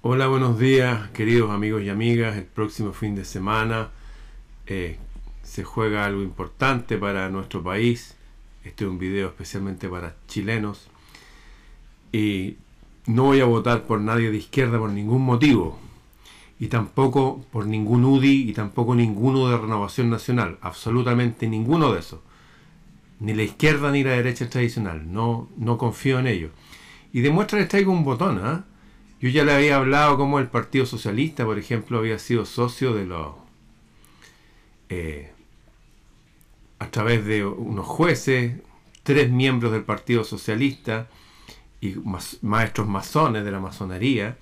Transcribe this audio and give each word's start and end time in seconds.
Hola, 0.00 0.28
buenos 0.28 0.60
días, 0.60 1.10
queridos 1.10 1.50
amigos 1.50 1.82
y 1.82 1.88
amigas. 1.88 2.36
El 2.36 2.44
próximo 2.44 2.92
fin 2.92 3.16
de 3.16 3.24
semana 3.24 3.88
eh, 4.68 4.96
se 5.42 5.64
juega 5.64 6.04
algo 6.04 6.22
importante 6.22 6.96
para 6.96 7.28
nuestro 7.30 7.64
país. 7.64 8.14
Este 8.62 8.84
es 8.84 8.90
un 8.90 9.00
video 9.00 9.26
especialmente 9.26 9.88
para 9.88 10.14
chilenos. 10.28 10.86
Y 12.12 12.58
no 13.06 13.24
voy 13.24 13.40
a 13.40 13.46
votar 13.46 13.88
por 13.88 14.00
nadie 14.00 14.30
de 14.30 14.36
izquierda 14.36 14.78
por 14.78 14.90
ningún 14.90 15.22
motivo. 15.22 15.80
Y 16.60 16.68
tampoco 16.68 17.44
por 17.50 17.66
ningún 17.66 18.04
UDI 18.04 18.48
y 18.48 18.52
tampoco 18.52 18.94
ninguno 18.94 19.48
de 19.48 19.58
Renovación 19.58 20.10
Nacional. 20.10 20.58
Absolutamente 20.60 21.48
ninguno 21.48 21.92
de 21.92 21.98
esos. 21.98 22.20
Ni 23.18 23.34
la 23.34 23.42
izquierda 23.42 23.90
ni 23.90 24.04
la 24.04 24.12
derecha 24.12 24.48
tradicional. 24.48 25.12
No, 25.12 25.48
no 25.56 25.76
confío 25.76 26.20
en 26.20 26.28
ellos. 26.28 26.52
Y 27.12 27.20
demuestra 27.20 27.58
les 27.58 27.68
traigo 27.68 27.90
un 27.90 28.04
botón. 28.04 28.40
¿ah? 28.40 28.64
Yo 29.20 29.28
ya 29.28 29.44
le 29.44 29.52
había 29.52 29.76
hablado 29.76 30.16
como 30.16 30.38
el 30.38 30.46
Partido 30.46 30.86
Socialista, 30.86 31.44
por 31.44 31.58
ejemplo, 31.58 31.98
había 31.98 32.18
sido 32.18 32.44
socio 32.44 32.94
de 32.94 33.06
los... 33.06 33.34
Eh, 34.90 35.32
a 36.78 36.90
través 36.90 37.24
de 37.24 37.44
unos 37.44 37.86
jueces, 37.86 38.60
tres 39.02 39.30
miembros 39.30 39.72
del 39.72 39.82
Partido 39.82 40.22
Socialista 40.22 41.08
y 41.80 41.96
maestros 42.42 42.86
masones 42.86 43.44
de 43.44 43.50
la 43.50 43.58
masonería, 43.58 44.38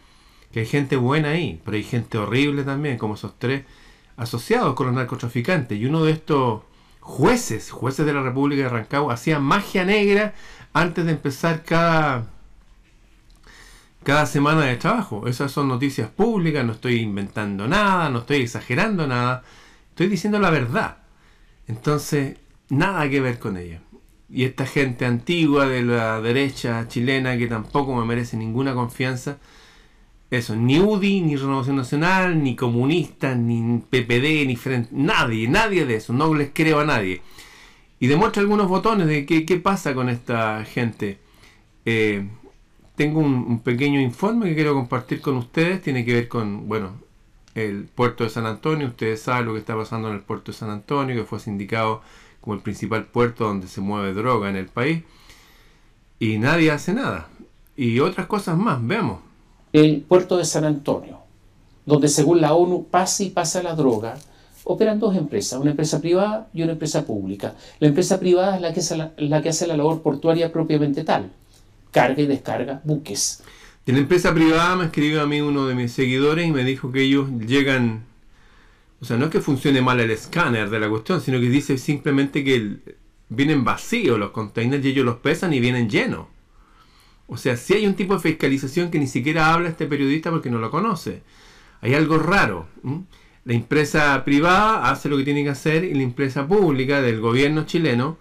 que 0.53 0.61
hay 0.61 0.67
gente 0.67 0.97
buena 0.97 1.31
ahí, 1.31 1.61
pero 1.65 1.77
hay 1.77 1.83
gente 1.83 2.19
horrible 2.19 2.63
también, 2.63 2.99
como 2.99 3.15
esos 3.15 3.39
tres 3.39 3.65
asociados 4.17 4.75
con 4.75 4.87
los 4.87 4.95
narcotraficantes. 4.95 5.79
Y 5.79 5.87
uno 5.87 6.05
de 6.05 6.13
estos 6.13 6.63
jueces, 7.01 7.71
jueces 7.71 8.05
de 8.05 8.13
la 8.13 8.23
República 8.23 8.65
de 8.65 8.69
Rancagua, 8.69 9.15
hacía 9.15 9.39
magia 9.39 9.85
negra 9.85 10.35
antes 10.73 11.07
de 11.07 11.13
empezar 11.13 11.63
cada, 11.65 12.31
cada 14.07 14.27
semana 14.27 14.67
de 14.67 14.77
trabajo. 14.77 15.27
Esas 15.27 15.51
son 15.51 15.67
noticias 15.67 16.09
públicas, 16.09 16.65
no 16.65 16.75
estoy 16.75 17.01
inventando 17.01 17.67
nada, 17.67 18.09
no 18.09 18.21
estoy 18.21 18.37
exagerando 18.37 19.09
nada, 19.09 19.43
estoy 19.89 20.07
diciendo 20.07 20.39
la 20.39 20.51
verdad. 20.51 20.99
Entonces, 21.67 22.37
nada 22.69 23.11
que 23.11 23.21
ver 23.21 23.41
con 23.41 23.57
ella. 23.57 23.81
Y 24.31 24.45
esta 24.45 24.65
gente 24.65 25.07
antigua 25.07 25.67
de 25.67 25.83
la 25.83 26.21
derecha 26.21 26.87
chilena 26.87 27.37
que 27.37 27.49
tampoco 27.49 27.97
me 27.97 28.05
merece 28.05 28.37
ninguna 28.37 28.75
confianza, 28.75 29.39
eso, 30.31 30.55
ni 30.55 30.79
UDI, 30.79 31.23
ni 31.23 31.35
Renovación 31.35 31.75
Nacional, 31.75 32.41
ni 32.41 32.55
comunista, 32.55 33.35
ni 33.35 33.79
PPD, 33.91 34.47
ni 34.47 34.55
Frente, 34.55 34.91
nadie, 34.93 35.49
nadie 35.49 35.85
de 35.85 35.97
eso, 35.97 36.13
no 36.13 36.33
les 36.33 36.51
creo 36.55 36.79
a 36.79 36.85
nadie. 36.85 37.23
Y 37.99 38.07
demuestra 38.07 38.41
algunos 38.41 38.69
botones 38.69 39.09
de 39.09 39.27
qué, 39.27 39.45
qué 39.45 39.57
pasa 39.57 39.95
con 39.95 40.09
esta 40.09 40.65
gente. 40.65 41.19
Eh, 41.85 42.29
tengo 42.97 43.21
un, 43.21 43.61
pequeño 43.61 44.01
informe 44.01 44.49
que 44.49 44.55
quiero 44.55 44.75
compartir 44.75 45.21
con 45.21 45.37
ustedes, 45.37 45.83
tiene 45.83 46.05
que 46.05 46.15
ver 46.15 46.29
con, 46.29 46.67
bueno, 46.67 46.93
el 47.55 47.85
puerto 47.85 48.25
de 48.25 48.31
San 48.31 48.47
Antonio, 48.47 48.89
ustedes 48.89 49.23
saben 49.23 49.47
lo 49.47 49.53
que 49.53 49.61
está 49.61 49.77
pasando 49.77 50.09
en 50.09 50.15
el 50.15 50.23
puerto 50.23 50.51
de 50.51 50.59
San 50.59 50.71
Antonio, 50.71 51.15
que 51.15 51.25
fue 51.25 51.39
sindicado 51.39 52.03
como 52.41 52.55
el 52.55 52.61
principal 52.61 53.05
puerto 53.07 53.45
donde 53.45 53.69
se 53.69 53.81
mueve 53.81 54.13
droga 54.15 54.49
en 54.49 54.57
el 54.57 54.67
país, 54.67 55.03
y 56.19 56.39
nadie 56.39 56.71
hace 56.71 56.95
nada. 56.95 57.29
Y 57.77 58.01
otras 58.01 58.27
cosas 58.27 58.57
más, 58.57 58.85
veamos. 58.85 59.21
El 59.73 60.01
puerto 60.01 60.39
de 60.39 60.45
San 60.45 60.65
Antonio, 60.65 61.19
donde 61.85 62.09
según 62.09 62.41
la 62.41 62.55
ONU 62.55 62.87
pasa 62.91 63.23
y 63.23 63.31
pasa 63.31 63.63
la 63.63 63.75
droga, 63.75 64.17
operan 64.65 64.99
dos 64.99 65.15
empresas, 65.17 65.61
una 65.61 65.71
empresa 65.71 66.01
privada 66.01 66.49
y 66.53 66.63
una 66.63 66.73
empresa 66.73 67.05
pública. 67.05 67.55
La 67.79 67.89
empresa 67.89 68.19
privada 68.19 68.57
es 68.57 68.63
la 68.63 68.73
que 68.73 68.81
la, 69.19 69.43
que 69.43 69.49
hace 69.51 69.67
la 69.67 69.77
labor 69.77 70.03
portuaria 70.03 70.51
propiamente 70.51 71.05
tal, 71.05 71.31
carga 71.97 72.23
y 72.23 72.27
descarga 72.27 72.83
buques. 72.85 73.43
De 73.87 73.95
la 73.95 74.01
empresa 74.01 74.35
privada 74.35 74.77
me 74.77 74.85
escribió 74.85 75.23
a 75.23 75.27
mí 75.27 75.41
uno 75.41 75.67
de 75.67 75.75
mis 75.75 75.93
seguidores 75.93 76.47
y 76.47 76.53
me 76.53 76.63
dijo 76.63 76.93
que 76.93 77.01
ellos 77.01 77.31
llegan, 77.47 78.05
o 79.01 79.07
sea, 79.07 79.17
no 79.17 79.25
es 79.25 79.31
que 79.31 79.41
funcione 79.41 79.81
mal 79.81 79.99
el 80.01 80.11
escáner 80.11 80.69
de 80.69 80.79
la 80.79 80.91
cuestión, 80.91 81.23
sino 81.23 81.41
que 81.41 81.49
dice 81.49 81.79
simplemente 81.79 82.45
que 82.45 82.77
vienen 83.31 83.65
vacíos 83.65 84.19
los 84.19 84.33
containers 84.33 84.85
y 84.85 84.89
ellos 84.89 85.07
los 85.07 85.17
pesan 85.17 85.55
y 85.55 85.61
vienen 85.61 85.89
llenos. 85.89 86.27
O 87.29 87.39
sea, 87.39 87.57
si 87.57 87.73
hay 87.73 87.87
un 87.87 87.95
tipo 87.95 88.13
de 88.13 88.21
fiscalización 88.21 88.91
que 88.91 88.99
ni 88.99 89.07
siquiera 89.07 89.55
habla 89.55 89.71
este 89.71 89.87
periodista 89.87 90.31
porque 90.31 90.51
no 90.51 90.59
lo 90.59 90.71
conoce. 90.71 91.23
Hay 91.81 91.95
algo 91.95 92.19
raro. 92.19 92.69
La 93.47 93.55
empresa 93.55 94.23
privada 94.23 94.91
hace 94.91 95.09
lo 95.09 95.17
que 95.17 95.25
tiene 95.25 95.45
que 95.45 95.51
hacer 95.51 95.83
y 95.85 95.95
la 95.95 96.03
empresa 96.03 96.47
pública 96.47 97.01
del 97.01 97.21
gobierno 97.21 97.65
chileno 97.65 98.19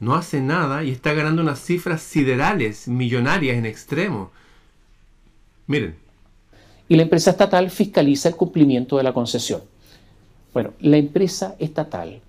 no 0.00 0.14
hace 0.14 0.40
nada 0.40 0.82
y 0.82 0.90
está 0.90 1.12
ganando 1.12 1.42
unas 1.42 1.60
cifras 1.60 2.02
siderales, 2.02 2.88
millonarias 2.88 3.56
en 3.56 3.66
extremo. 3.66 4.30
Miren. 5.66 5.94
Y 6.88 6.96
la 6.96 7.02
empresa 7.02 7.30
estatal 7.30 7.70
fiscaliza 7.70 8.30
el 8.30 8.36
cumplimiento 8.36 8.96
de 8.96 9.04
la 9.04 9.12
concesión. 9.12 9.60
Bueno, 10.52 10.72
la 10.80 10.96
empresa 10.96 11.54
estatal 11.58 12.20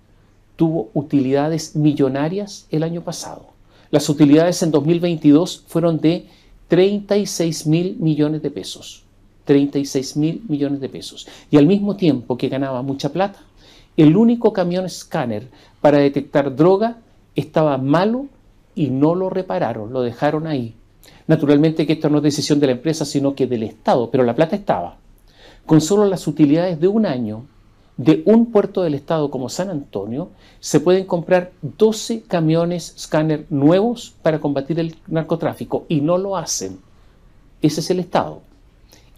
tuvo 0.54 0.90
utilidades 0.94 1.74
millonarias 1.74 2.66
el 2.70 2.84
año 2.84 3.02
pasado. 3.02 3.46
Las 3.90 4.08
utilidades 4.08 4.62
en 4.62 4.70
2022 4.70 5.64
fueron 5.66 5.98
de 6.00 6.26
36 6.68 7.66
mil 7.66 7.96
millones 7.98 8.42
de 8.42 8.50
pesos. 8.50 9.02
36 9.44 10.16
mil 10.16 10.42
millones 10.48 10.80
de 10.80 10.88
pesos. 10.88 11.26
Y 11.50 11.56
al 11.56 11.66
mismo 11.66 11.96
tiempo 11.96 12.38
que 12.38 12.48
ganaba 12.48 12.82
mucha 12.82 13.12
plata, 13.12 13.40
el 13.96 14.16
único 14.16 14.52
camión 14.52 14.84
escáner 14.86 15.48
para 15.80 15.98
detectar 15.98 16.54
droga 16.54 16.98
estaba 17.34 17.78
malo 17.78 18.26
y 18.74 18.88
no 18.88 19.14
lo 19.14 19.30
repararon, 19.30 19.92
lo 19.92 20.02
dejaron 20.02 20.46
ahí. 20.46 20.74
Naturalmente 21.26 21.86
que 21.86 21.94
esto 21.94 22.08
no 22.08 22.18
es 22.18 22.24
decisión 22.24 22.60
de 22.60 22.66
la 22.66 22.72
empresa, 22.72 23.04
sino 23.04 23.34
que 23.34 23.46
del 23.46 23.62
Estado, 23.62 24.10
pero 24.10 24.24
la 24.24 24.34
plata 24.34 24.56
estaba. 24.56 24.96
Con 25.66 25.80
solo 25.80 26.06
las 26.06 26.26
utilidades 26.26 26.80
de 26.80 26.88
un 26.88 27.06
año 27.06 27.44
de 27.96 28.22
un 28.26 28.50
puerto 28.50 28.82
del 28.82 28.94
Estado 28.94 29.30
como 29.30 29.48
San 29.48 29.70
Antonio, 29.70 30.30
se 30.60 30.80
pueden 30.80 31.04
comprar 31.04 31.52
12 31.62 32.22
camiones 32.22 32.94
escáner 32.96 33.46
nuevos 33.50 34.14
para 34.22 34.40
combatir 34.40 34.80
el 34.80 34.96
narcotráfico 35.06 35.86
y 35.88 36.00
no 36.00 36.18
lo 36.18 36.36
hacen. 36.36 36.80
Ese 37.60 37.80
es 37.80 37.90
el 37.90 38.00
Estado. 38.00 38.42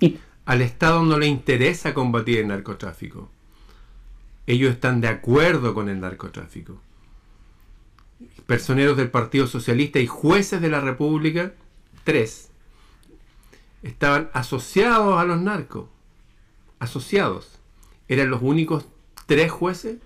Y 0.01 0.19
al 0.45 0.61
Estado 0.61 1.03
no 1.03 1.19
le 1.19 1.27
interesa 1.27 1.95
combatir 1.95 2.39
el 2.39 2.49
narcotráfico. 2.49 3.31
Ellos 4.47 4.73
están 4.73 5.01
de 5.01 5.09
acuerdo 5.09 5.73
con 5.73 5.89
el 5.89 6.01
narcotráfico. 6.01 6.79
Personeros 8.47 8.97
del 8.97 9.11
Partido 9.11 9.47
Socialista 9.47 9.99
y 9.99 10.07
jueces 10.07 10.61
de 10.61 10.69
la 10.69 10.81
República, 10.81 11.55
tres, 12.05 12.51
estaban 13.83 14.31
asociados 14.33 15.19
a 15.19 15.25
los 15.25 15.41
narcos. 15.41 15.89
Asociados. 16.79 17.59
Eran 18.09 18.31
los 18.31 18.43
únicos 18.43 18.87
tres 19.27 19.51
jueces. 19.51 19.99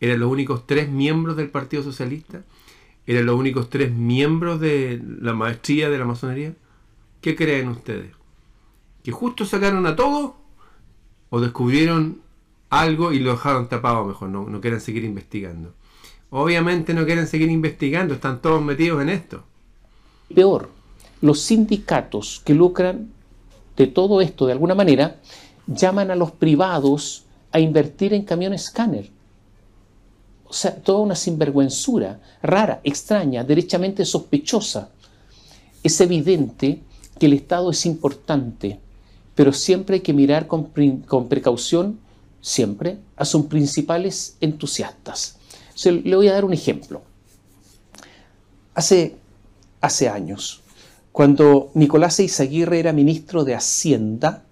Eran 0.00 0.20
los 0.20 0.30
únicos 0.30 0.66
tres 0.66 0.88
miembros 0.88 1.36
del 1.36 1.50
Partido 1.50 1.82
Socialista. 1.82 2.42
Eran 3.06 3.26
los 3.26 3.36
únicos 3.36 3.70
tres 3.70 3.92
miembros 3.92 4.60
de 4.60 5.02
la 5.20 5.34
maestría 5.34 5.90
de 5.90 5.98
la 5.98 6.04
masonería. 6.04 6.54
¿Qué 7.20 7.34
creen 7.34 7.68
ustedes? 7.68 8.20
que 9.02 9.12
justo 9.12 9.44
sacaron 9.44 9.86
a 9.86 9.96
todos 9.96 10.32
o 11.30 11.40
descubrieron 11.40 12.20
algo 12.68 13.12
y 13.12 13.18
lo 13.18 13.32
dejaron 13.32 13.68
tapado 13.68 14.04
mejor, 14.04 14.28
no, 14.28 14.48
no 14.48 14.60
quieren 14.60 14.80
seguir 14.80 15.04
investigando. 15.04 15.74
Obviamente 16.30 16.94
no 16.94 17.04
quieren 17.04 17.26
seguir 17.26 17.50
investigando, 17.50 18.14
están 18.14 18.40
todos 18.40 18.62
metidos 18.62 19.02
en 19.02 19.08
esto. 19.08 19.42
Peor, 20.32 20.70
los 21.20 21.40
sindicatos 21.40 22.40
que 22.44 22.54
lucran 22.54 23.10
de 23.76 23.88
todo 23.88 24.20
esto 24.20 24.46
de 24.46 24.52
alguna 24.52 24.74
manera 24.74 25.16
llaman 25.66 26.10
a 26.10 26.16
los 26.16 26.30
privados 26.30 27.24
a 27.50 27.58
invertir 27.58 28.14
en 28.14 28.24
camiones 28.24 28.64
escáner. 28.64 29.10
O 30.44 30.52
sea, 30.52 30.76
toda 30.76 31.00
una 31.00 31.16
sinvergüenzura 31.16 32.20
rara, 32.42 32.80
extraña, 32.84 33.44
derechamente 33.44 34.04
sospechosa. 34.04 34.90
Es 35.82 36.00
evidente 36.00 36.80
que 37.18 37.26
el 37.26 37.32
Estado 37.32 37.70
es 37.70 37.86
importante, 37.86 38.78
pero 39.34 39.52
siempre 39.52 39.96
hay 39.96 40.00
que 40.00 40.12
mirar 40.12 40.46
con, 40.46 40.70
con 41.06 41.28
precaución, 41.28 41.98
siempre, 42.40 42.98
a 43.16 43.24
sus 43.24 43.46
principales 43.46 44.36
entusiastas. 44.40 45.39
Se, 45.74 45.92
le 45.92 46.16
voy 46.16 46.28
a 46.28 46.32
dar 46.32 46.44
un 46.44 46.52
ejemplo. 46.52 47.02
Hace, 48.74 49.16
hace 49.80 50.08
años, 50.08 50.62
cuando 51.12 51.70
Nicolás 51.74 52.18
Eizaguirre 52.20 52.78
era 52.78 52.92
ministro 52.92 53.44
de 53.44 53.54
Hacienda, 53.54 54.44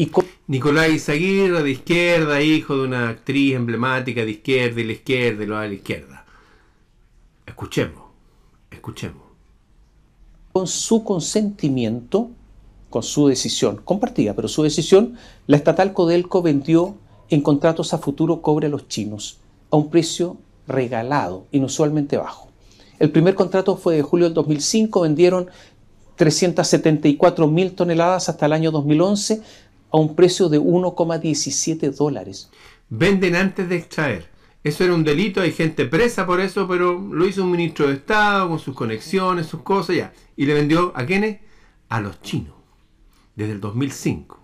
y 0.00 0.12
Nicolás 0.46 0.90
Izaguirre, 0.90 1.60
de 1.64 1.70
izquierda, 1.72 2.40
hijo 2.40 2.76
de 2.76 2.84
una 2.84 3.08
actriz 3.08 3.56
emblemática 3.56 4.24
de 4.24 4.30
izquierda 4.30 4.80
y 4.80 4.84
la 4.84 4.92
izquierda 4.92 5.42
y 5.42 5.46
lo 5.48 5.58
de 5.58 5.68
la 5.68 5.74
izquierda. 5.74 6.24
Escuchemos, 7.44 8.04
escuchemos. 8.70 9.24
Con 10.52 10.68
su 10.68 11.02
consentimiento, 11.02 12.30
con 12.90 13.02
su 13.02 13.26
decisión, 13.26 13.80
compartida, 13.84 14.34
pero 14.34 14.46
su 14.46 14.62
decisión, 14.62 15.18
la 15.48 15.56
estatal 15.56 15.92
Codelco 15.92 16.42
vendió 16.42 16.96
en 17.28 17.40
contratos 17.40 17.92
a 17.92 17.98
futuro 17.98 18.40
cobre 18.40 18.68
a 18.68 18.70
los 18.70 18.86
chinos 18.86 19.40
a 19.70 19.76
un 19.76 19.90
precio 19.90 20.36
regalado, 20.68 21.46
inusualmente 21.50 22.16
bajo. 22.16 22.48
El 22.98 23.10
primer 23.10 23.34
contrato 23.34 23.76
fue 23.76 23.96
de 23.96 24.02
julio 24.02 24.26
del 24.26 24.34
2005, 24.34 25.00
vendieron 25.00 25.48
374 26.16 27.46
mil 27.48 27.72
toneladas 27.72 28.28
hasta 28.28 28.46
el 28.46 28.52
año 28.52 28.70
2011 28.70 29.40
a 29.90 29.96
un 29.96 30.14
precio 30.14 30.48
de 30.48 30.60
1,17 30.60 31.92
dólares. 31.94 32.50
Venden 32.90 33.36
antes 33.36 33.68
de 33.68 33.76
extraer. 33.76 34.28
Eso 34.64 34.84
era 34.84 34.94
un 34.94 35.04
delito, 35.04 35.40
hay 35.40 35.52
gente 35.52 35.86
presa 35.86 36.26
por 36.26 36.40
eso, 36.40 36.66
pero 36.66 36.98
lo 36.98 37.26
hizo 37.26 37.44
un 37.44 37.52
ministro 37.52 37.86
de 37.86 37.94
Estado 37.94 38.48
con 38.48 38.58
sus 38.58 38.74
conexiones, 38.74 39.46
sus 39.46 39.62
cosas, 39.62 39.96
ya. 39.96 40.12
Y 40.36 40.46
le 40.46 40.54
vendió 40.54 40.92
a 40.94 41.06
quiénes? 41.06 41.38
A 41.88 42.00
los 42.00 42.20
chinos. 42.20 42.54
Desde 43.36 43.52
el 43.52 43.60
2005. 43.60 44.38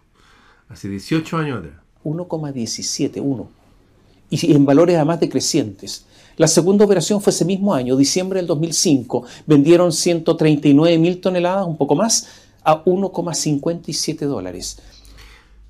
Hace 0.68 0.88
18 0.88 1.36
años 1.36 1.58
atrás. 1.58 1.74
1,17, 2.04 3.20
1. 3.20 3.48
Y 4.30 4.52
en 4.54 4.64
valores 4.64 4.96
además 4.96 5.20
decrecientes. 5.20 6.06
La 6.36 6.48
segunda 6.48 6.84
operación 6.84 7.20
fue 7.20 7.32
ese 7.32 7.44
mismo 7.44 7.74
año, 7.74 7.96
diciembre 7.96 8.40
del 8.40 8.48
2005. 8.48 9.24
Vendieron 9.46 9.92
139 9.92 10.98
mil 10.98 11.20
toneladas, 11.20 11.66
un 11.66 11.76
poco 11.76 11.94
más, 11.94 12.28
a 12.64 12.82
1,57 12.84 14.26
dólares. 14.26 14.82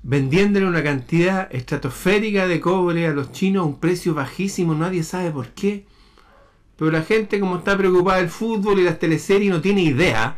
Vendiéndole 0.01 0.65
una 0.65 0.83
cantidad 0.83 1.53
estratosférica 1.53 2.47
de 2.47 2.59
cobre 2.59 3.07
a 3.07 3.11
los 3.11 3.31
chinos 3.31 3.63
a 3.63 3.65
un 3.65 3.79
precio 3.79 4.13
bajísimo, 4.13 4.73
nadie 4.73 5.03
sabe 5.03 5.31
por 5.31 5.49
qué. 5.49 5.85
Pero 6.77 6.91
la 6.91 7.03
gente, 7.03 7.39
como 7.39 7.57
está 7.57 7.77
preocupada 7.77 8.17
del 8.17 8.29
fútbol 8.29 8.79
y 8.79 8.83
las 8.83 8.99
teleseries, 8.99 9.51
no 9.51 9.61
tiene 9.61 9.83
idea. 9.83 10.37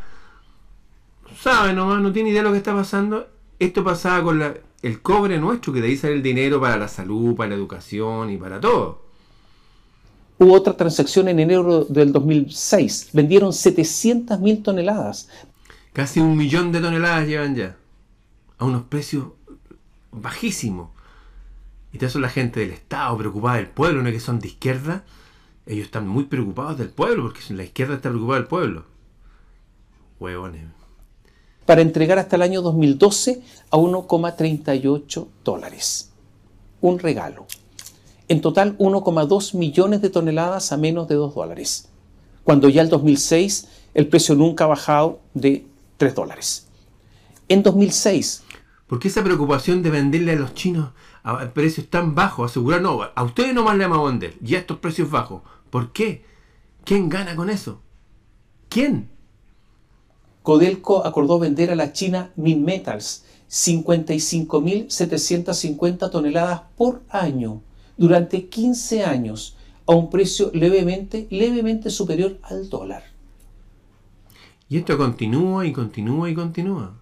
Sabe 1.40 1.74
nomás, 1.74 2.02
no 2.02 2.12
tiene 2.12 2.30
idea 2.30 2.42
de 2.42 2.48
lo 2.48 2.52
que 2.52 2.60
está 2.60 2.74
pasando. 2.74 3.28
Esto 3.60 3.84
pasaba 3.84 4.24
con 4.24 4.44
el 4.82 5.02
cobre 5.02 5.40
nuestro, 5.40 5.74
que 5.74 5.82
de 5.82 5.88
ahí 5.88 5.98
sale 5.98 6.14
el 6.14 6.24
dinero 6.24 6.60
para 6.60 6.78
la 6.78 6.88
salud, 6.88 7.36
para 7.36 7.50
la 7.50 7.56
educación 7.56 8.30
y 8.30 8.38
para 8.38 8.60
todo. 8.60 9.07
Hubo 10.40 10.54
otra 10.54 10.78
transacción 10.78 11.28
en 11.30 11.40
enero 11.40 11.86
del 11.86 12.12
2006. 12.12 13.10
Vendieron 13.14 13.54
700 13.54 14.40
mil 14.40 14.62
toneladas. 14.62 15.30
Casi 15.94 16.20
un 16.20 16.38
millón 16.38 16.72
de 16.72 16.80
toneladas 16.80 17.28
llevan 17.28 17.56
ya. 17.56 17.76
A 18.60 18.66
unos 18.66 18.84
precios 18.84 19.30
bajísimos. 20.12 20.90
Y 21.92 22.04
eso 22.04 22.20
la 22.20 22.30
gente 22.30 22.60
del 22.60 22.72
Estado 22.72 23.18
preocupada 23.18 23.58
del 23.58 23.68
pueblo, 23.68 24.04
no 24.04 24.12
que 24.12 24.20
son 24.20 24.40
de 24.40 24.50
izquierda. 24.50 25.04
Ellos 25.66 25.86
están 25.86 26.08
muy 26.08 26.26
preocupados 26.26 26.78
del 26.78 26.90
pueblo, 26.90 27.24
porque 27.24 27.42
la 27.54 27.64
izquierda 27.64 27.96
está 27.96 28.10
preocupada 28.10 28.40
del 28.40 28.48
pueblo. 28.48 28.86
Huevones. 30.20 30.66
Para 31.66 31.82
entregar 31.82 32.20
hasta 32.20 32.36
el 32.36 32.44
año 32.44 32.62
2012 32.62 33.42
a 33.72 33.78
1,38 33.78 35.28
dólares. 35.44 36.12
Un 36.80 37.00
regalo 37.00 37.48
en 38.28 38.42
total 38.42 38.78
1,2 38.78 39.56
millones 39.56 40.02
de 40.02 40.10
toneladas 40.10 40.72
a 40.72 40.78
menos 40.78 41.08
de 41.08 41.16
2 41.16 41.36
dólares, 41.36 41.90
cuando 42.44 42.70
ya 42.70 42.82
el 42.82 42.90
2006 42.90 43.68
el 43.94 44.08
precio 44.08 44.34
nunca 44.36 44.66
ha 44.66 44.68
bajado 44.68 45.20
de 45.34 45.66
3 45.98 46.16
dólares. 46.16 46.68
En 47.48 47.64
2006... 47.64 48.44
¿Por 48.88 49.00
qué 49.00 49.08
esa 49.08 49.24
preocupación 49.24 49.82
de 49.84 49.90
venderle 49.90 50.34
a 50.34 50.36
los 50.36 50.54
chinos 50.54 50.92
a 51.24 51.54
precios 51.54 51.90
tan 51.90 52.14
bajos? 52.16 52.52
Asegurar, 52.52 52.82
no, 52.82 53.00
a 53.14 53.24
ustedes 53.24 53.54
nomás 53.54 53.78
le 53.78 53.86
vamos 53.86 54.08
a 54.08 54.12
vender 54.12 54.38
y 54.42 54.56
a 54.56 54.60
estos 54.60 54.80
precios 54.80 55.12
bajos. 55.12 55.42
¿Por 55.70 55.92
qué? 55.92 56.24
¿Quién 56.86 57.10
gana 57.10 57.36
con 57.36 57.50
eso? 57.50 57.82
¿Quién? 58.70 59.10
Codelco 60.42 61.06
acordó 61.06 61.40
vender 61.40 61.72
a 61.72 61.76
la 61.76 61.92
China 61.92 62.32
Minmetals 62.38 63.26
55.750 63.50 66.10
toneladas 66.10 66.62
por 66.78 67.02
año 67.10 67.62
durante 67.98 68.48
15 68.48 69.04
años 69.04 69.58
a 69.86 69.96
un 69.96 70.10
precio 70.10 70.52
levemente, 70.54 71.28
levemente 71.30 71.90
superior 71.90 72.40
al 72.44 72.70
dólar. 72.70 73.04
Y 74.70 74.78
esto 74.78 74.98
continúa 74.98 75.66
y 75.66 75.72
continúa 75.72 76.30
y 76.30 76.36
continúa. 76.36 76.94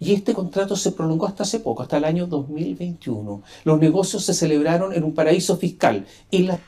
Y 0.00 0.14
este 0.14 0.32
contrato 0.32 0.76
se 0.76 0.92
prolongó 0.92 1.26
hasta 1.26 1.42
hace 1.42 1.58
poco, 1.58 1.82
hasta 1.82 1.96
el 1.96 2.04
año 2.04 2.26
2021. 2.28 3.42
Los 3.64 3.80
negocios 3.80 4.24
se 4.24 4.32
celebraron 4.32 4.92
en 4.92 5.02
un 5.02 5.12
paraíso 5.12 5.56
fiscal. 5.56 6.06
Y 6.30 6.44
la... 6.44 6.60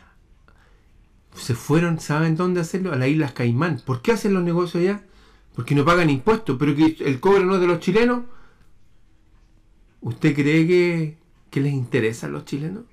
Se 1.37 1.55
fueron, 1.55 2.01
¿saben 2.01 2.35
dónde 2.35 2.61
hacerlo? 2.61 2.93
A 2.93 2.97
las 2.97 3.09
Islas 3.09 3.33
Caimán. 3.33 3.81
¿Por 3.87 4.03
qué 4.03 4.13
hacen 4.13 4.35
los 4.35 4.43
negocios 4.43 4.83
allá? 4.83 5.05
Porque 5.55 5.77
no 5.77 5.85
pagan 5.85 6.11
impuestos, 6.11 6.57
pero 6.59 6.75
que 6.75 6.97
el 7.05 7.21
cobre 7.21 7.45
no 7.45 7.55
es 7.55 7.61
de 7.61 7.67
los 7.69 7.79
chilenos. 7.79 8.25
¿Usted 10.01 10.35
cree 10.35 10.67
que, 10.67 11.19
que 11.51 11.61
les 11.61 11.73
interesa 11.73 12.27
a 12.27 12.31
los 12.31 12.45
chilenos? 12.45 12.85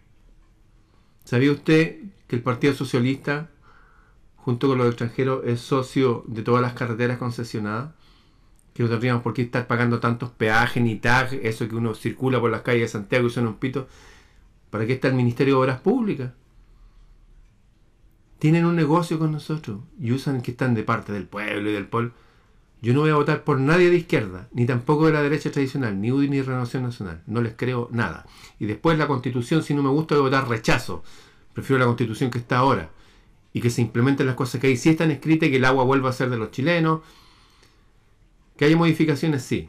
¿Sabía 1.28 1.52
usted 1.52 1.98
que 2.30 2.38
el 2.38 2.42
Partido 2.42 2.74
Socialista, 2.74 3.50
junto 4.38 4.70
con 4.70 4.78
los 4.78 4.88
extranjeros, 4.88 5.44
es 5.46 5.60
socio 5.60 6.24
de 6.26 6.42
todas 6.42 6.62
las 6.62 6.72
carreteras 6.72 7.18
concesionadas? 7.18 7.94
Que 8.74 8.84
no 8.84 8.88
tendríamos 8.88 9.24
por 9.24 9.34
qué 9.34 9.42
estar 9.42 9.68
pagando 9.68 10.00
tantos 10.00 10.30
peajes 10.30 10.82
ni 10.82 10.96
tag, 10.96 11.34
eso 11.44 11.68
que 11.68 11.76
uno 11.76 11.96
circula 11.96 12.40
por 12.40 12.50
las 12.50 12.62
calles 12.62 12.84
de 12.84 12.88
Santiago 12.88 13.28
y 13.28 13.30
suena 13.30 13.50
un 13.50 13.58
pito. 13.58 13.90
¿Para 14.70 14.86
qué 14.86 14.94
está 14.94 15.10
el 15.10 15.16
Ministerio 15.16 15.56
de 15.56 15.60
Obras 15.64 15.82
Públicas? 15.82 16.32
Tienen 18.40 18.64
un 18.64 18.78
negocio 18.78 19.20
con 19.20 19.34
nosotros 19.34 19.82
y 20.00 20.14
usan 20.14 20.42
que 20.42 20.52
están 20.52 20.76
de 20.76 20.84
parte 20.84 21.12
del 21.12 21.28
pueblo 21.28 21.70
y 21.70 21.74
del 21.74 21.88
pueblo. 21.88 22.14
Yo 22.82 22.94
no 22.94 23.02
voy 23.02 23.10
a 23.10 23.16
votar 23.16 23.44
por 23.44 23.60
nadie 23.60 23.90
de 23.90 23.98
izquierda, 23.98 24.50
ni 24.52 24.66
tampoco 24.66 25.08
de 25.08 25.14
la 25.14 25.24
derecha 25.24 25.52
tradicional, 25.52 26.00
ni 26.00 26.12
UDI 26.12 26.30
ni 26.30 26.42
Renovación 26.42 26.84
Nacional. 26.84 27.24
No 27.26 27.42
les 27.42 27.56
creo 27.56 27.90
nada. 27.92 28.26
Y 28.60 28.66
después 28.68 28.98
la 29.00 29.08
constitución, 29.08 29.64
si 29.64 29.74
no 29.74 29.82
me 29.82 29.90
gusta, 29.90 30.16
voy 30.16 30.22
a 30.22 30.30
votar 30.30 30.48
rechazo. 30.48 31.04
Prefiero 31.54 31.80
la 31.80 31.88
constitución 31.88 32.30
que 32.30 32.38
está 32.38 32.60
ahora. 32.60 32.92
Y 33.52 33.62
que 33.62 33.72
se 33.72 33.82
implementen 33.82 34.28
las 34.28 34.36
cosas 34.36 34.62
que 34.62 34.68
hay. 34.68 34.78
Si 34.78 34.90
están 34.90 35.10
escritas, 35.10 35.50
que 35.50 35.56
el 35.56 35.66
agua 35.66 35.86
vuelva 35.86 36.12
a 36.12 36.14
ser 36.14 36.30
de 36.30 36.38
los 36.38 36.52
chilenos. 36.52 37.02
Que 38.56 38.66
haya 38.66 38.78
modificaciones, 38.78 39.42
sí. 39.42 39.68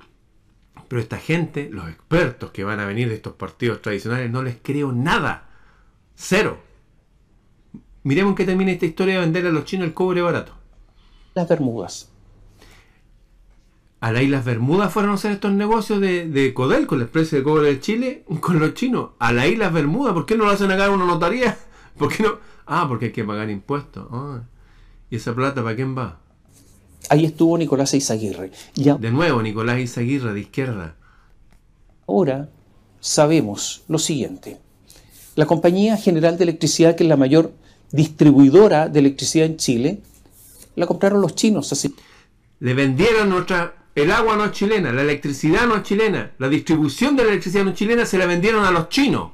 Pero 0.87 1.01
esta 1.01 1.17
gente, 1.17 1.71
los 1.73 1.89
expertos 1.89 2.51
que 2.51 2.65
van 2.65 2.81
a 2.81 2.85
venir 2.85 3.09
de 3.09 3.15
estos 3.15 3.35
partidos 3.35 3.81
tradicionales, 3.81 4.31
no 4.31 4.43
les 4.43 4.57
creo 4.63 4.93
nada. 4.93 5.49
Cero. 6.15 6.59
Miremos 8.03 8.35
qué 8.35 8.45
termina 8.45 8.71
esta 8.71 8.87
historia 8.87 9.15
de 9.15 9.21
vender 9.21 9.47
a 9.47 9.51
los 9.51 9.65
chinos 9.65 9.87
el 9.87 9.95
cobre 9.95 10.21
barato. 10.21 10.53
Las 11.35 11.49
Bermudas 11.49 12.11
a 14.01 14.13
las 14.13 14.23
Islas 14.23 14.45
Bermudas 14.45 14.93
fueron 14.93 15.13
a 15.13 15.15
hacer 15.15 15.33
estos 15.33 15.53
negocios 15.53 16.01
de, 16.01 16.29
de 16.29 16.55
Codel 16.55 16.87
con 16.87 16.99
la 16.99 17.05
empresa 17.05 17.37
de 17.37 17.43
cobre 17.43 17.69
de 17.69 17.81
Chile 17.81 18.25
con 18.41 18.59
los 18.61 18.75
chinos. 18.75 19.11
A 19.19 19.33
las 19.33 19.47
Islas 19.47 19.73
Bermudas, 19.73 20.15
¿por 20.15 20.27
qué 20.27 20.37
no 20.37 20.45
lo 20.45 20.51
hacen 20.51 20.71
acá 20.71 20.87
en 20.87 20.93
una 20.93 21.07
notaría? 21.07 21.57
¿Por 21.99 22.15
qué 22.15 22.23
no? 22.23 22.39
Ah, 22.67 22.87
porque 22.89 23.07
hay 23.07 23.13
que 23.13 23.25
pagar 23.25 23.51
impuestos. 23.51 24.07
Ah. 24.13 24.43
¿Y 25.11 25.17
esa 25.17 25.35
plata 25.35 25.63
para 25.63 25.75
quién 25.75 25.97
va? 25.97 26.21
Ahí 27.09 27.25
estuvo 27.25 27.57
Nicolás 27.57 27.95
Izaguirre. 27.95 28.53
Ya. 28.75 28.97
De 28.97 29.11
nuevo, 29.11 29.43
Nicolás 29.43 29.79
Izaguirre 29.79 30.33
de 30.35 30.41
izquierda. 30.41 30.95
Ahora 32.07 32.51
sabemos 33.01 33.83
lo 33.89 33.99
siguiente. 33.99 34.59
La 35.35 35.47
Compañía 35.47 35.97
General 35.97 36.37
de 36.37 36.45
Electricidad, 36.45 36.95
que 36.95 37.05
es 37.05 37.09
la 37.09 37.17
mayor 37.17 37.53
distribuidora 37.91 38.89
de 38.89 38.99
electricidad 38.99 39.47
en 39.47 39.57
Chile, 39.57 40.01
la 40.75 40.87
compraron 40.87 41.21
los 41.21 41.35
chinos. 41.35 41.73
Así. 41.73 41.95
Le 42.61 42.75
vendieron 42.75 43.31
nuestra 43.31 43.78
el 44.03 44.11
agua 44.13 44.37
no 44.37 44.45
es 44.45 44.53
chilena, 44.53 44.93
la 44.93 45.03
electricidad 45.03 45.67
no 45.67 45.77
es 45.77 45.83
chilena, 45.83 46.33
la 46.39 46.49
distribución 46.49 47.17
de 47.17 47.25
la 47.25 47.31
electricidad 47.31 47.65
no 47.65 47.71
es 47.71 47.77
chilena 47.77 48.07
se 48.07 48.19
la 48.19 48.27
vendieron 48.27 48.65
a 48.65 48.71
los 48.71 48.89
chinos. 48.89 49.33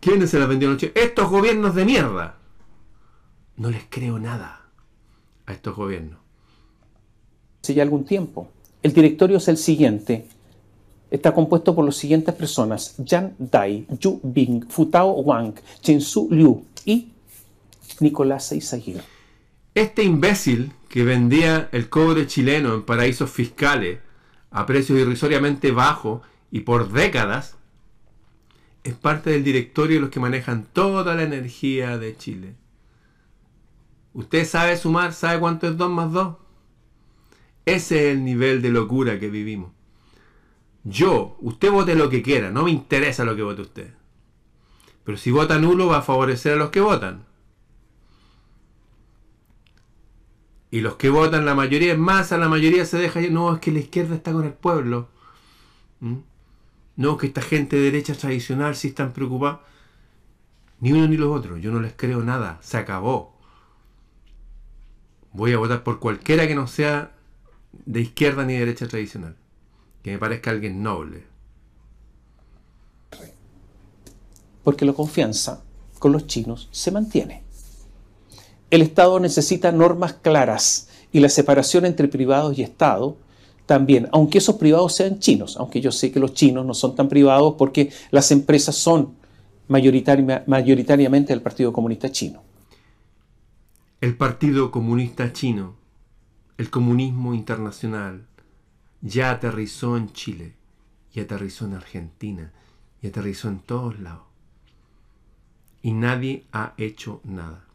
¿Quiénes 0.00 0.30
se 0.30 0.38
la 0.38 0.46
vendieron 0.46 0.72
a 0.72 0.74
los 0.74 0.80
chinos? 0.80 0.96
Estos 0.96 1.30
gobiernos 1.30 1.74
de 1.74 1.84
mierda. 1.84 2.38
No 3.56 3.70
les 3.70 3.84
creo 3.88 4.18
nada 4.18 4.66
a 5.46 5.52
estos 5.52 5.76
gobiernos. 5.76 6.18
Hace 7.62 7.74
ya 7.74 7.82
algún 7.82 8.04
tiempo. 8.04 8.48
El 8.82 8.92
directorio 8.92 9.38
es 9.38 9.48
el 9.48 9.56
siguiente. 9.56 10.28
Está 11.10 11.32
compuesto 11.32 11.74
por 11.74 11.84
las 11.84 11.96
siguientes 11.96 12.34
personas: 12.34 12.94
Yan 12.98 13.34
Dai, 13.38 13.86
Yu 14.00 14.20
Bing, 14.22 14.66
Futao 14.68 15.12
Wang, 15.20 15.54
Su 16.00 16.28
Liu 16.30 16.64
y 16.84 17.12
Nicolás 18.00 18.52
Izaguirre. 18.52 19.04
Este 19.74 20.02
imbécil 20.04 20.72
que 20.94 21.02
vendía 21.02 21.68
el 21.72 21.88
cobre 21.88 22.28
chileno 22.28 22.72
en 22.72 22.84
paraísos 22.84 23.28
fiscales 23.28 23.98
a 24.52 24.64
precios 24.64 24.96
irrisoriamente 24.96 25.72
bajos 25.72 26.22
y 26.52 26.60
por 26.60 26.92
décadas, 26.92 27.56
es 28.84 28.94
parte 28.94 29.30
del 29.30 29.42
directorio 29.42 29.96
de 29.96 30.02
los 30.02 30.10
que 30.10 30.20
manejan 30.20 30.68
toda 30.72 31.16
la 31.16 31.24
energía 31.24 31.98
de 31.98 32.16
Chile. 32.16 32.54
¿Usted 34.12 34.46
sabe 34.46 34.76
sumar? 34.76 35.12
¿Sabe 35.14 35.40
cuánto 35.40 35.66
es 35.66 35.76
2 35.76 35.90
más 35.90 36.12
2? 36.12 36.36
Ese 37.66 38.10
es 38.10 38.14
el 38.14 38.24
nivel 38.24 38.62
de 38.62 38.70
locura 38.70 39.18
que 39.18 39.30
vivimos. 39.30 39.72
Yo, 40.84 41.36
usted 41.40 41.72
vote 41.72 41.96
lo 41.96 42.08
que 42.08 42.22
quiera, 42.22 42.52
no 42.52 42.62
me 42.62 42.70
interesa 42.70 43.24
lo 43.24 43.34
que 43.34 43.42
vote 43.42 43.62
usted. 43.62 43.94
Pero 45.02 45.18
si 45.18 45.32
vota 45.32 45.58
nulo 45.58 45.88
va 45.88 45.98
a 45.98 46.02
favorecer 46.02 46.52
a 46.52 46.56
los 46.56 46.70
que 46.70 46.80
votan. 46.80 47.24
Y 50.74 50.80
los 50.80 50.96
que 50.96 51.08
votan, 51.08 51.44
la 51.44 51.54
mayoría 51.54 51.92
es 51.92 51.98
masa, 52.00 52.36
la 52.36 52.48
mayoría 52.48 52.84
se 52.84 52.98
deja. 52.98 53.20
No, 53.30 53.54
es 53.54 53.60
que 53.60 53.70
la 53.70 53.78
izquierda 53.78 54.16
está 54.16 54.32
con 54.32 54.44
el 54.44 54.54
pueblo. 54.54 55.08
¿Mm? 56.00 56.16
No, 56.96 57.16
que 57.16 57.28
esta 57.28 57.42
gente 57.42 57.76
de 57.76 57.82
derecha 57.82 58.12
tradicional 58.14 58.74
sí 58.74 58.88
están 58.88 59.12
preocupados. 59.12 59.60
Ni 60.80 60.90
uno 60.90 61.06
ni 61.06 61.16
los 61.16 61.30
otros. 61.30 61.62
Yo 61.62 61.70
no 61.70 61.78
les 61.78 61.92
creo 61.92 62.24
nada. 62.24 62.58
Se 62.60 62.76
acabó. 62.76 63.38
Voy 65.32 65.52
a 65.52 65.58
votar 65.58 65.84
por 65.84 66.00
cualquiera 66.00 66.48
que 66.48 66.56
no 66.56 66.66
sea 66.66 67.12
de 67.86 68.00
izquierda 68.00 68.44
ni 68.44 68.54
derecha 68.54 68.88
tradicional. 68.88 69.36
Que 70.02 70.10
me 70.10 70.18
parezca 70.18 70.50
alguien 70.50 70.82
noble. 70.82 71.24
Porque 74.64 74.84
la 74.84 74.92
confianza 74.92 75.62
con 76.00 76.10
los 76.10 76.26
chinos 76.26 76.68
se 76.72 76.90
mantiene. 76.90 77.43
El 78.74 78.82
Estado 78.82 79.20
necesita 79.20 79.70
normas 79.70 80.14
claras 80.14 80.88
y 81.12 81.20
la 81.20 81.28
separación 81.28 81.86
entre 81.86 82.08
privados 82.08 82.58
y 82.58 82.62
Estado 82.64 83.16
también, 83.66 84.08
aunque 84.10 84.38
esos 84.38 84.56
privados 84.56 84.96
sean 84.96 85.20
chinos, 85.20 85.56
aunque 85.58 85.80
yo 85.80 85.92
sé 85.92 86.10
que 86.10 86.18
los 86.18 86.34
chinos 86.34 86.66
no 86.66 86.74
son 86.74 86.96
tan 86.96 87.08
privados 87.08 87.54
porque 87.56 87.92
las 88.10 88.32
empresas 88.32 88.74
son 88.74 89.14
mayoritariamente 89.68 91.32
del 91.32 91.40
Partido 91.40 91.72
Comunista 91.72 92.10
Chino. 92.10 92.42
El 94.00 94.16
Partido 94.16 94.72
Comunista 94.72 95.32
Chino, 95.32 95.76
el 96.58 96.68
comunismo 96.68 97.32
internacional, 97.32 98.26
ya 99.02 99.30
aterrizó 99.30 99.96
en 99.96 100.12
Chile 100.12 100.56
y 101.12 101.20
aterrizó 101.20 101.66
en 101.66 101.74
Argentina 101.74 102.52
y 103.00 103.06
aterrizó 103.06 103.46
en 103.46 103.60
todos 103.60 104.00
lados. 104.00 104.24
Y 105.80 105.92
nadie 105.92 106.46
ha 106.50 106.74
hecho 106.76 107.20
nada. 107.22 107.68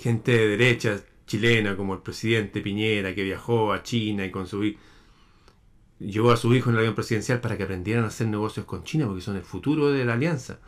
Gente 0.00 0.32
de 0.32 0.48
derecha 0.56 0.98
chilena 1.26 1.76
como 1.76 1.92
el 1.92 2.00
presidente 2.00 2.62
Piñera 2.62 3.14
que 3.14 3.22
viajó 3.22 3.70
a 3.70 3.82
China 3.82 4.24
y 4.24 4.30
con 4.30 4.46
su 4.46 4.74
llevó 5.98 6.32
a 6.32 6.38
su 6.38 6.54
hijo 6.54 6.70
en 6.70 6.76
el 6.76 6.80
avión 6.80 6.94
presidencial 6.94 7.42
para 7.42 7.58
que 7.58 7.64
aprendieran 7.64 8.04
a 8.04 8.08
hacer 8.08 8.26
negocios 8.26 8.64
con 8.64 8.82
China 8.82 9.06
porque 9.06 9.20
son 9.20 9.36
el 9.36 9.42
futuro 9.42 9.90
de 9.90 10.06
la 10.06 10.14
alianza. 10.14 10.58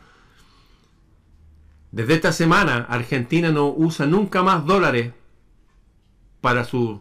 Desde 1.91 2.13
esta 2.13 2.31
semana 2.31 2.85
Argentina 2.87 3.51
no 3.51 3.69
usa 3.69 4.05
nunca 4.05 4.43
más 4.43 4.67
dólares 4.67 5.11
para 6.39 6.63
sus 6.63 6.99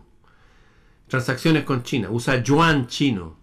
transacciones 1.08 1.64
con 1.64 1.82
China, 1.82 2.08
usa 2.10 2.42
yuan 2.42 2.86
chino. 2.86 3.36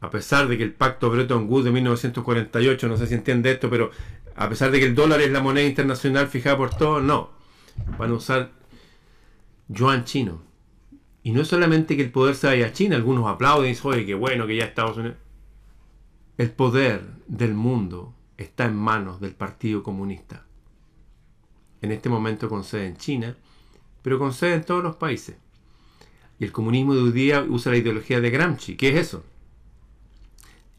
A 0.00 0.08
pesar 0.08 0.48
de 0.48 0.56
que 0.56 0.64
el 0.64 0.72
pacto 0.72 1.10
Bretton 1.10 1.46
Woods 1.48 1.66
de 1.66 1.72
1948, 1.72 2.88
no 2.88 2.96
sé 2.96 3.06
si 3.06 3.14
entiende 3.14 3.50
esto, 3.50 3.68
pero 3.68 3.90
a 4.36 4.48
pesar 4.48 4.70
de 4.70 4.80
que 4.80 4.86
el 4.86 4.94
dólar 4.94 5.20
es 5.20 5.30
la 5.30 5.40
moneda 5.40 5.66
internacional 5.66 6.28
fijada 6.28 6.56
por 6.56 6.74
todos, 6.74 7.02
no. 7.02 7.30
Van 7.98 8.10
a 8.10 8.14
usar 8.14 8.52
yuan 9.68 10.04
chino. 10.04 10.42
Y 11.22 11.32
no 11.32 11.40
es 11.40 11.48
solamente 11.48 11.96
que 11.96 12.02
el 12.02 12.10
poder 12.10 12.34
se 12.34 12.48
vaya 12.48 12.66
a 12.66 12.72
China, 12.72 12.96
algunos 12.96 13.26
aplauden 13.26 13.66
y 13.66 13.68
dicen, 13.70 13.90
oye, 13.90 14.06
qué 14.06 14.14
bueno 14.14 14.46
que 14.46 14.56
ya 14.56 14.64
Estados 14.64 14.98
Unidos. 14.98 15.16
El 16.36 16.50
poder 16.50 17.02
del 17.26 17.54
mundo 17.54 18.14
está 18.36 18.66
en 18.66 18.76
manos 18.76 19.20
del 19.20 19.34
Partido 19.34 19.82
Comunista. 19.82 20.44
En 21.80 21.92
este 21.92 22.08
momento 22.08 22.48
con 22.48 22.64
sede 22.64 22.86
en 22.86 22.96
China, 22.96 23.36
pero 24.02 24.18
con 24.18 24.32
sede 24.32 24.54
en 24.54 24.64
todos 24.64 24.82
los 24.82 24.96
países. 24.96 25.36
Y 26.38 26.44
el 26.44 26.52
comunismo 26.52 26.94
de 26.94 27.02
hoy 27.02 27.12
día 27.12 27.42
usa 27.48 27.72
la 27.72 27.78
ideología 27.78 28.20
de 28.20 28.30
Gramsci. 28.30 28.76
¿Qué 28.76 28.90
es 28.90 28.96
eso? 28.96 29.24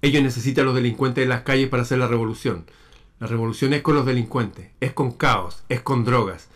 Ellos 0.01 0.21
necesitan 0.21 0.63
a 0.63 0.65
los 0.65 0.75
delincuentes 0.75 1.23
en 1.23 1.29
las 1.29 1.41
calles 1.41 1.69
para 1.69 1.83
hacer 1.83 1.97
la 1.97 2.07
revolución. 2.07 2.65
La 3.19 3.27
revolución 3.27 3.73
es 3.73 3.81
con 3.81 3.95
los 3.95 4.05
delincuentes, 4.05 4.71
es 4.79 4.93
con 4.93 5.11
caos, 5.11 5.63
es 5.69 5.81
con 5.81 6.03
drogas. 6.03 6.49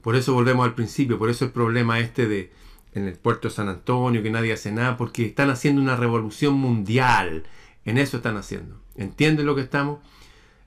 Por 0.00 0.16
eso 0.16 0.32
volvemos 0.32 0.64
al 0.64 0.74
principio, 0.74 1.18
por 1.18 1.28
eso 1.28 1.44
el 1.44 1.50
problema 1.50 1.98
este 1.98 2.26
de 2.26 2.52
en 2.94 3.06
el 3.06 3.14
puerto 3.14 3.48
de 3.48 3.54
San 3.54 3.68
Antonio, 3.68 4.22
que 4.22 4.30
nadie 4.30 4.52
hace 4.52 4.72
nada, 4.72 4.96
porque 4.96 5.26
están 5.26 5.50
haciendo 5.50 5.80
una 5.80 5.96
revolución 5.96 6.54
mundial. 6.54 7.44
En 7.84 7.98
eso 7.98 8.16
están 8.16 8.36
haciendo. 8.36 8.80
¿Entienden 8.96 9.46
lo 9.46 9.54
que 9.54 9.62
estamos? 9.62 10.00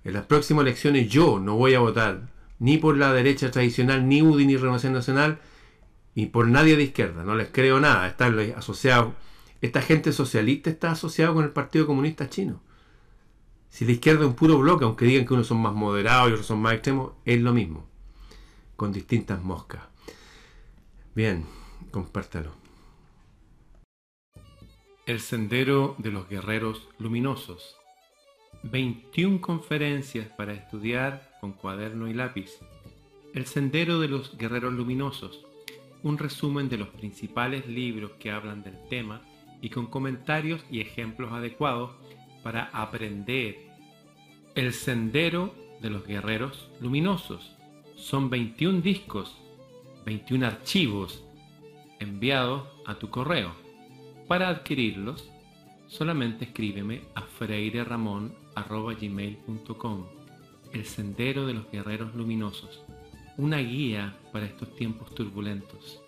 En 0.03 0.13
las 0.13 0.25
próximas 0.25 0.63
elecciones 0.63 1.09
yo 1.09 1.39
no 1.39 1.55
voy 1.55 1.73
a 1.73 1.79
votar 1.79 2.31
ni 2.59 2.77
por 2.77 2.97
la 2.97 3.11
derecha 3.13 3.51
tradicional, 3.51 4.07
ni 4.07 4.21
UDI, 4.21 4.45
ni 4.45 4.57
Renovación 4.57 4.93
Nacional, 4.93 5.39
y 6.15 6.27
por 6.27 6.47
nadie 6.47 6.77
de 6.77 6.83
izquierda. 6.83 7.23
No 7.23 7.35
les 7.35 7.49
creo 7.49 7.79
nada. 7.79 8.07
Están 8.07 8.37
asociados. 8.55 9.13
Esta 9.61 9.81
gente 9.81 10.11
socialista 10.13 10.69
está 10.69 10.91
asociada 10.91 11.33
con 11.33 11.43
el 11.43 11.51
Partido 11.51 11.85
Comunista 11.85 12.29
Chino. 12.29 12.61
Si 13.73 13.85
la 13.85 13.93
izquierda 13.93 14.21
es 14.21 14.27
un 14.27 14.35
puro 14.35 14.59
bloque, 14.59 14.85
aunque 14.85 15.05
digan 15.05 15.25
que 15.25 15.33
unos 15.33 15.47
son 15.47 15.57
más 15.57 15.73
moderados 15.73 16.29
y 16.29 16.33
otros 16.33 16.45
son 16.45 16.61
más 16.61 16.73
extremos, 16.73 17.13
es 17.25 17.41
lo 17.41 17.53
mismo 17.53 17.87
con 18.75 18.93
distintas 18.93 19.43
moscas. 19.43 19.81
Bien, 21.15 21.43
compártalo. 21.89 22.51
El 25.07 25.19
Sendero 25.19 25.95
de 25.97 26.11
los 26.11 26.29
Guerreros 26.29 26.87
Luminosos. 26.99 27.75
21 28.61 29.41
conferencias 29.41 30.27
para 30.27 30.53
estudiar 30.53 31.35
con 31.41 31.53
cuaderno 31.53 32.07
y 32.07 32.13
lápiz. 32.13 32.59
El 33.33 33.47
Sendero 33.47 33.99
de 33.99 34.07
los 34.07 34.37
Guerreros 34.37 34.75
Luminosos. 34.75 35.47
Un 36.03 36.19
resumen 36.19 36.69
de 36.69 36.77
los 36.77 36.89
principales 36.89 37.65
libros 37.65 38.11
que 38.19 38.29
hablan 38.29 38.61
del 38.61 38.77
tema 38.87 39.23
y 39.61 39.71
con 39.71 39.87
comentarios 39.87 40.63
y 40.69 40.79
ejemplos 40.79 41.33
adecuados 41.33 41.89
para 42.43 42.69
aprender. 42.73 43.71
El 44.55 44.73
Sendero 44.73 45.55
de 45.81 45.89
los 45.89 46.05
Guerreros 46.05 46.69
Luminosos 46.79 47.55
son 47.95 48.29
21 48.29 48.81
discos, 48.81 49.35
21 50.05 50.45
archivos 50.45 51.23
enviados 51.99 52.67
a 52.85 52.93
tu 52.95 53.09
correo. 53.09 53.51
Para 54.27 54.49
adquirirlos, 54.49 55.31
solamente 55.87 56.45
escríbeme 56.45 57.01
a 57.15 57.21
freireramon.gmail.com 57.21 60.05
El 60.73 60.85
Sendero 60.85 61.47
de 61.47 61.53
los 61.53 61.71
Guerreros 61.71 62.13
Luminosos, 62.13 62.83
una 63.37 63.57
guía 63.57 64.15
para 64.31 64.45
estos 64.45 64.75
tiempos 64.75 65.15
turbulentos. 65.15 66.02